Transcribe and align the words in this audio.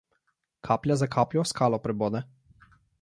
Kaplja 0.67 0.97
za 1.01 1.07
kapljo 1.17 1.43
skalo 1.51 1.81
prebode. 1.85 2.23